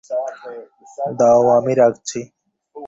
[1.19, 2.19] দাও আমি রাখছি।